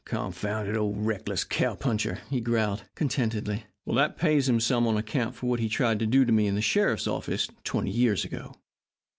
"Confounded 0.03 0.75
old 0.75 0.97
reckless 1.05 1.43
cowpuncher!" 1.43 2.21
he 2.27 2.41
growled, 2.41 2.85
contentedly, 2.95 3.65
"that 3.85 4.17
pays 4.17 4.49
him 4.49 4.59
some 4.59 4.87
on 4.87 4.97
account 4.97 5.35
for 5.35 5.45
what 5.45 5.59
he 5.59 5.69
tried 5.69 5.99
to 5.99 6.07
do 6.07 6.25
for 6.25 6.31
me 6.31 6.47
in 6.47 6.55
the 6.55 6.59
sheriff's 6.63 7.05
office 7.05 7.47
twenty 7.63 7.91
years 7.91 8.25
ago." 8.25 8.55